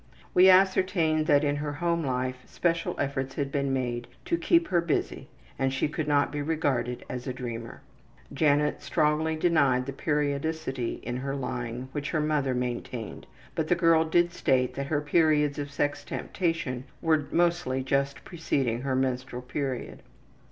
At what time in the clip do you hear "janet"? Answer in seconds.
8.33-8.81